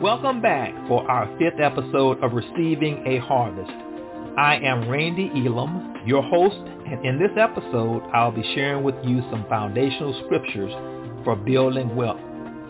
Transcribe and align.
Welcome 0.00 0.42
back 0.42 0.74
for 0.88 1.10
our 1.10 1.26
fifth 1.38 1.58
episode 1.58 2.22
of 2.22 2.34
Receiving 2.34 3.02
a 3.06 3.16
Harvest. 3.16 3.72
I 4.36 4.56
am 4.62 4.90
Randy 4.90 5.30
Elam, 5.34 6.02
your 6.04 6.22
host, 6.22 6.54
and 6.86 7.02
in 7.02 7.18
this 7.18 7.30
episode, 7.40 8.02
I'll 8.12 8.30
be 8.30 8.42
sharing 8.54 8.84
with 8.84 8.94
you 9.02 9.22
some 9.30 9.46
foundational 9.48 10.12
scriptures 10.26 10.70
for 11.24 11.34
building 11.34 11.96
wealth 11.96 12.20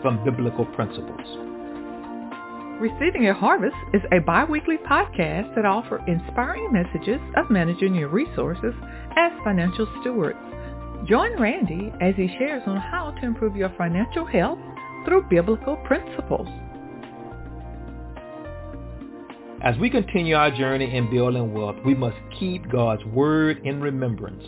from 0.01 0.23
biblical 0.23 0.63
principles. 0.67 1.19
Receiving 2.79 3.27
a 3.27 3.33
Harvest 3.33 3.75
is 3.93 4.01
a 4.13 4.21
bi-weekly 4.21 4.77
podcast 4.89 5.53
that 5.55 5.65
offers 5.65 5.99
inspiring 6.07 6.71
messages 6.71 7.19
of 7.35 7.51
managing 7.51 7.93
your 7.93 8.07
resources 8.07 8.73
as 9.17 9.33
financial 9.43 9.85
stewards. 9.99 10.39
Join 11.09 11.37
Randy 11.37 11.91
as 11.99 12.15
he 12.15 12.29
shares 12.39 12.63
on 12.65 12.77
how 12.77 13.11
to 13.11 13.25
improve 13.25 13.57
your 13.57 13.73
financial 13.77 14.25
health 14.25 14.59
through 15.03 15.23
biblical 15.29 15.75
principles. 15.85 16.47
As 19.59 19.75
we 19.79 19.89
continue 19.89 20.35
our 20.35 20.51
journey 20.51 20.95
in 20.95 21.09
building 21.09 21.51
wealth, 21.51 21.77
we 21.83 21.95
must 21.95 22.17
keep 22.39 22.69
God's 22.71 23.03
word 23.05 23.57
in 23.65 23.81
remembrance. 23.81 24.43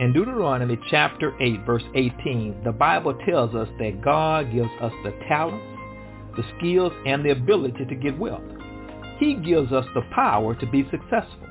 In 0.00 0.12
Deuteronomy 0.12 0.78
chapter 0.90 1.32
8 1.40 1.64
verse 1.64 1.82
18, 1.94 2.60
the 2.62 2.72
Bible 2.72 3.14
tells 3.26 3.54
us 3.54 3.68
that 3.78 4.02
God 4.02 4.52
gives 4.52 4.68
us 4.82 4.92
the 5.02 5.12
talents, 5.28 5.64
the 6.36 6.44
skills, 6.58 6.92
and 7.06 7.24
the 7.24 7.30
ability 7.30 7.86
to 7.86 7.94
get 7.94 8.18
wealth. 8.18 8.42
He 9.18 9.32
gives 9.32 9.72
us 9.72 9.86
the 9.94 10.02
power 10.14 10.54
to 10.56 10.66
be 10.66 10.86
successful. 10.90 11.48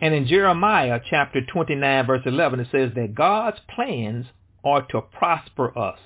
And 0.00 0.14
in 0.14 0.26
Jeremiah 0.26 1.00
chapter 1.10 1.42
29 1.52 2.06
verse 2.06 2.22
11, 2.24 2.60
it 2.60 2.68
says 2.72 2.90
that 2.94 3.14
God's 3.14 3.58
plans 3.74 4.24
are 4.64 4.80
to 4.92 5.02
prosper 5.02 5.78
us 5.78 5.98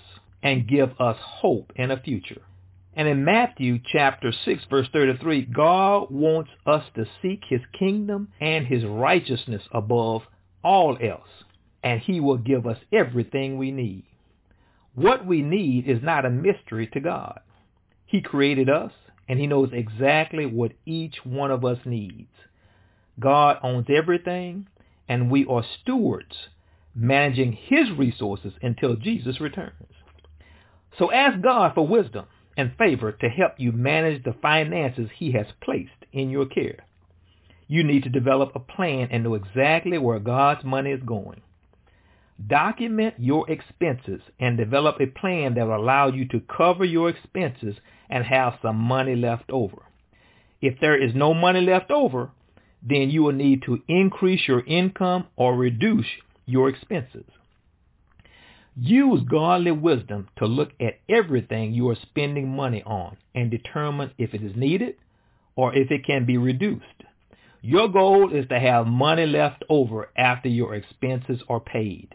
and 0.43 0.67
give 0.67 1.01
us 1.01 1.17
hope 1.21 1.71
in 1.77 1.93
a 1.93 2.03
future. 2.03 2.43
And 2.95 3.09
in 3.09 3.25
Matthew 3.25 3.81
chapter 3.91 4.33
6 4.45 4.65
verse 4.69 4.89
33, 4.93 5.47
God 5.47 6.11
wants 6.11 6.51
us 6.67 6.85
to 6.95 7.07
seek 7.23 7.43
his 7.49 7.63
kingdom 7.79 8.29
and 8.41 8.67
his 8.67 8.85
righteousness 8.85 9.63
above 9.73 10.23
all 10.63 10.99
else, 11.03 11.29
and 11.83 12.01
he 12.01 12.21
will 12.21 12.37
give 12.37 12.67
us 12.67 12.79
everything 12.93 13.57
we 13.57 13.71
need. 13.71 14.05
What 14.95 15.25
we 15.25 15.41
need 15.41 15.89
is 15.89 16.03
not 16.03 16.27
a 16.27 16.31
mystery 16.31 16.87
to 16.93 17.01
God. 17.01 17.41
He 18.05 18.21
created 18.21 18.69
us, 18.69 18.93
and 19.27 19.39
he 19.39 19.47
knows 19.47 19.71
exactly 19.73 20.45
what 20.45 20.73
each 20.85 21.17
one 21.25 21.51
of 21.51 21.65
us 21.65 21.79
needs. 21.87 22.29
God 23.19 23.59
owns 23.63 23.87
everything, 23.89 24.67
and 25.09 25.31
we 25.31 25.47
are 25.47 25.65
stewards 25.81 26.35
managing 26.95 27.53
his 27.53 27.91
resources 27.91 28.53
until 28.61 28.97
Jesus 28.97 29.41
returns. 29.41 29.73
So 30.99 31.11
ask 31.11 31.41
God 31.41 31.73
for 31.75 31.87
wisdom 31.87 32.27
and 32.57 32.77
favor 32.77 33.13
to 33.13 33.29
help 33.29 33.53
you 33.59 33.73
manage 33.73 34.25
the 34.25 34.35
finances 34.43 35.09
he 35.17 35.33
has 35.33 35.47
placed 35.63 35.91
in 36.13 36.31
your 36.31 36.47
care. 36.47 36.87
You 37.69 37.85
need 37.85 38.03
to 38.03 38.11
develop 38.11 38.53
a 38.55 38.61
plan 38.61 39.09
and 39.11 39.25
know 39.25 39.35
exactly 39.35 39.97
where 39.99 40.19
God's 40.19 40.65
money 40.65 40.91
is 40.91 41.03
going. 41.05 41.41
Document 42.47 43.15
your 43.19 43.49
expenses 43.51 44.21
and 44.41 44.57
develop 44.57 45.01
a 45.01 45.07
plan 45.07 45.55
that 45.55 45.67
will 45.67 45.77
allow 45.77 46.09
you 46.09 46.27
to 46.29 46.41
cover 46.41 46.85
your 46.85 47.09
expenses 47.09 47.77
and 48.11 48.25
have 48.25 48.59
some 48.61 48.77
money 48.77 49.15
left 49.15 49.51
over. 49.51 49.83
If 50.61 50.81
there 50.81 51.01
is 51.01 51.15
no 51.15 51.35
money 51.35 51.61
left 51.61 51.91
over, 51.91 52.31
then 52.83 53.11
you 53.11 53.23
will 53.23 53.33
need 53.33 53.63
to 53.63 53.83
increase 53.89 54.47
your 54.47 54.65
income 54.67 55.27
or 55.37 55.57
reduce 55.57 56.07
your 56.47 56.69
expenses. 56.69 57.25
Use 58.75 59.23
godly 59.29 59.71
wisdom 59.73 60.29
to 60.39 60.47
look 60.47 60.71
at 60.81 60.99
everything 61.09 61.75
you 61.75 61.89
are 61.91 61.97
spending 62.01 62.49
money 62.49 62.83
on 62.85 63.17
and 63.35 63.51
determine 63.51 64.13
if 64.17 64.33
it 64.33 64.43
is 64.43 64.57
needed 64.57 64.95
or 65.57 65.75
if 65.75 65.91
it 65.91 66.07
can 66.07 66.25
be 66.25 66.39
reduced. 66.39 66.85
Your 67.61 67.89
goal 67.89 68.33
is 68.33 68.49
to 68.49 68.59
have 68.59 68.87
money 68.87 69.27
left 69.27 69.63
over 69.69 70.09
after 70.17 70.49
your 70.49 70.75
expenses 70.75 71.43
are 71.49 71.61
paid. 71.61 72.15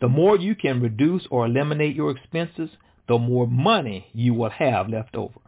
The 0.00 0.08
more 0.08 0.36
you 0.36 0.54
can 0.54 0.82
reduce 0.82 1.26
or 1.30 1.46
eliminate 1.46 1.96
your 1.96 2.10
expenses, 2.10 2.70
the 3.08 3.18
more 3.18 3.46
money 3.46 4.08
you 4.12 4.34
will 4.34 4.50
have 4.50 4.88
left 4.88 5.16
over. 5.16 5.40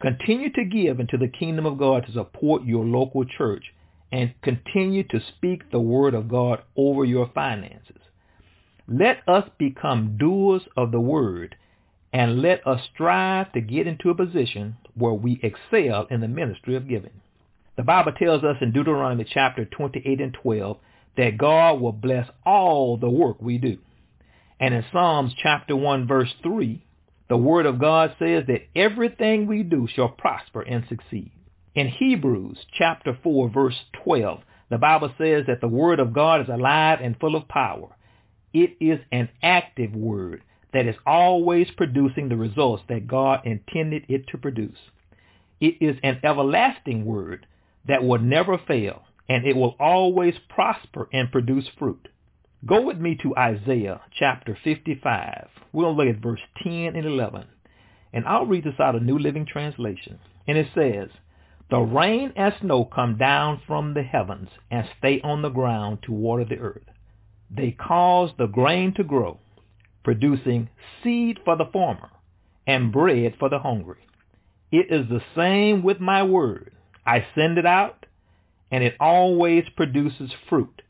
Continue 0.00 0.50
to 0.52 0.64
give 0.64 1.00
into 1.00 1.18
the 1.18 1.28
kingdom 1.28 1.66
of 1.66 1.78
God 1.78 2.06
to 2.06 2.12
support 2.12 2.64
your 2.64 2.84
local 2.84 3.24
church 3.24 3.64
and 4.12 4.34
continue 4.42 5.02
to 5.08 5.20
speak 5.36 5.70
the 5.70 5.80
word 5.80 6.14
of 6.14 6.28
God 6.28 6.62
over 6.76 7.04
your 7.04 7.30
finances. 7.34 7.98
Let 8.92 9.18
us 9.28 9.48
become 9.56 10.16
doers 10.18 10.62
of 10.76 10.90
the 10.90 11.00
word 11.00 11.54
and 12.12 12.42
let 12.42 12.66
us 12.66 12.80
strive 12.92 13.52
to 13.52 13.60
get 13.60 13.86
into 13.86 14.10
a 14.10 14.16
position 14.16 14.78
where 14.96 15.12
we 15.12 15.38
excel 15.44 16.08
in 16.10 16.20
the 16.20 16.26
ministry 16.26 16.74
of 16.74 16.88
giving. 16.88 17.20
The 17.76 17.84
Bible 17.84 18.10
tells 18.10 18.42
us 18.42 18.56
in 18.60 18.72
Deuteronomy 18.72 19.24
chapter 19.32 19.64
28 19.64 20.20
and 20.20 20.34
12 20.34 20.76
that 21.16 21.38
God 21.38 21.80
will 21.80 21.92
bless 21.92 22.28
all 22.44 22.96
the 22.96 23.08
work 23.08 23.40
we 23.40 23.58
do. 23.58 23.78
And 24.58 24.74
in 24.74 24.84
Psalms 24.90 25.34
chapter 25.40 25.76
1 25.76 26.08
verse 26.08 26.34
3, 26.42 26.84
the 27.28 27.36
word 27.36 27.66
of 27.66 27.78
God 27.78 28.16
says 28.18 28.42
that 28.48 28.66
everything 28.74 29.46
we 29.46 29.62
do 29.62 29.86
shall 29.86 30.08
prosper 30.08 30.62
and 30.62 30.84
succeed. 30.88 31.30
In 31.76 31.86
Hebrews 31.86 32.58
chapter 32.76 33.16
4 33.22 33.50
verse 33.50 33.78
12, 34.02 34.40
the 34.68 34.78
Bible 34.78 35.14
says 35.16 35.44
that 35.46 35.60
the 35.60 35.68
word 35.68 36.00
of 36.00 36.12
God 36.12 36.40
is 36.40 36.48
alive 36.48 36.98
and 37.00 37.16
full 37.20 37.36
of 37.36 37.46
power 37.46 37.94
it 38.52 38.76
is 38.80 39.00
an 39.12 39.28
active 39.42 39.94
word 39.94 40.42
that 40.72 40.86
is 40.86 40.96
always 41.06 41.68
producing 41.76 42.28
the 42.28 42.36
results 42.36 42.82
that 42.88 43.06
God 43.06 43.40
intended 43.44 44.06
it 44.08 44.26
to 44.28 44.38
produce. 44.38 44.78
It 45.60 45.76
is 45.80 45.96
an 46.02 46.20
everlasting 46.24 47.04
word 47.04 47.46
that 47.86 48.04
will 48.04 48.18
never 48.20 48.58
fail, 48.58 49.02
and 49.28 49.46
it 49.46 49.56
will 49.56 49.76
always 49.78 50.34
prosper 50.48 51.08
and 51.12 51.30
produce 51.30 51.66
fruit. 51.78 52.08
Go 52.66 52.82
with 52.82 52.98
me 52.98 53.16
to 53.22 53.36
Isaiah 53.36 54.00
chapter 54.18 54.56
55. 54.62 55.48
We'll 55.72 55.96
look 55.96 56.08
at 56.08 56.22
verse 56.22 56.40
10 56.62 56.94
and 56.94 57.06
11. 57.06 57.44
And 58.12 58.26
I'll 58.26 58.46
read 58.46 58.64
this 58.64 58.78
out 58.78 58.94
of 58.94 59.02
New 59.02 59.18
Living 59.18 59.46
Translation. 59.46 60.18
And 60.46 60.58
it 60.58 60.66
says, 60.74 61.08
The 61.70 61.78
rain 61.78 62.32
and 62.36 62.52
snow 62.60 62.84
come 62.84 63.16
down 63.16 63.62
from 63.66 63.94
the 63.94 64.02
heavens 64.02 64.48
and 64.70 64.86
stay 64.98 65.20
on 65.22 65.42
the 65.42 65.48
ground 65.48 66.00
to 66.04 66.12
water 66.12 66.44
the 66.44 66.58
earth. 66.58 66.82
They 67.50 67.72
cause 67.72 68.30
the 68.38 68.46
grain 68.46 68.94
to 68.94 69.04
grow, 69.04 69.38
producing 70.04 70.68
seed 71.02 71.40
for 71.44 71.56
the 71.56 71.66
farmer 71.72 72.10
and 72.66 72.92
bread 72.92 73.34
for 73.38 73.48
the 73.48 73.58
hungry. 73.58 74.06
It 74.70 74.86
is 74.90 75.08
the 75.08 75.22
same 75.34 75.82
with 75.82 75.98
my 75.98 76.22
word. 76.22 76.72
I 77.04 77.26
send 77.34 77.58
it 77.58 77.66
out, 77.66 78.06
and 78.70 78.84
it 78.84 78.94
always 79.00 79.64
produces 79.76 80.30
fruit. 80.48 80.82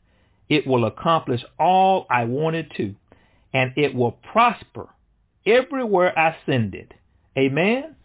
It 0.49 0.67
will 0.67 0.85
accomplish 0.85 1.43
all 1.57 2.05
I 2.09 2.25
want 2.25 2.55
it 2.55 2.71
to, 2.77 2.93
and 3.53 3.73
it 3.75 3.95
will 3.95 4.11
prosper 4.11 4.89
everywhere 5.45 6.17
I 6.17 6.35
send 6.45 6.75
it. 6.75 6.93
Amen? 7.37 7.95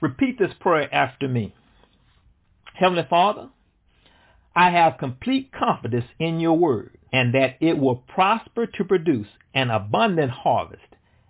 Repeat 0.00 0.38
this 0.38 0.52
prayer 0.60 0.92
after 0.92 1.26
me. 1.26 1.54
Heavenly 2.74 3.06
Father, 3.08 3.48
I 4.58 4.70
have 4.70 4.98
complete 4.98 5.52
confidence 5.52 6.06
in 6.18 6.40
your 6.40 6.58
word 6.58 6.98
and 7.12 7.32
that 7.32 7.58
it 7.60 7.78
will 7.78 7.94
prosper 7.94 8.66
to 8.66 8.84
produce 8.84 9.28
an 9.54 9.70
abundant 9.70 10.32
harvest 10.32 10.82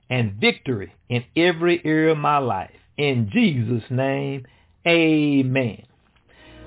and 0.09 0.41
victory 0.41 0.95
in 1.11 1.25
every 1.37 1.83
area 1.85 2.13
of 2.13 2.17
my 2.17 2.39
life. 2.39 2.71
In 2.97 3.29
Jesus' 3.31 3.91
name, 3.91 4.47
amen. 4.87 5.83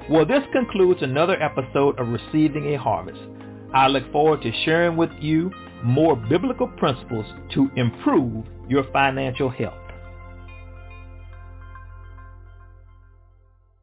Well, 0.07 0.27
this 0.27 0.43
concludes 0.51 1.01
another 1.01 1.41
episode 1.41 1.99
of 1.99 2.09
Receiving 2.09 2.75
a 2.75 2.77
Harvest. 2.77 3.21
I 3.73 3.87
look 3.87 4.11
forward 4.11 4.43
to 4.43 4.51
sharing 4.63 4.97
with 4.97 5.09
you 5.19 5.49
more 5.83 6.15
biblical 6.15 6.67
principles 6.67 7.25
to 7.55 7.71
improve 7.75 8.45
your 8.69 8.83
financial 8.93 9.49
health. 9.49 9.73